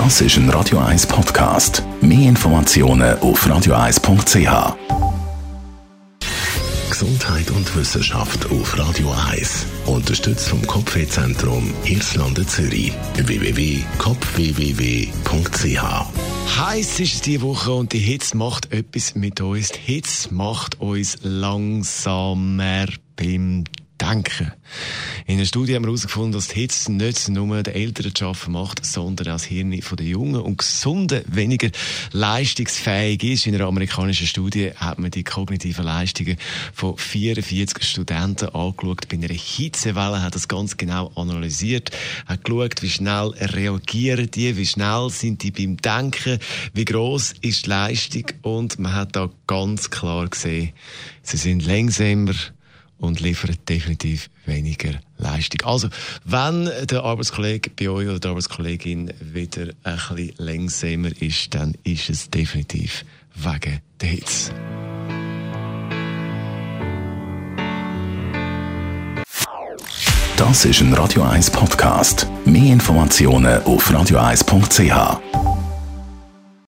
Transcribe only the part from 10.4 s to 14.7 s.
vom Kopfwehzentrum Irlande Zürich. www.kopfwww.ch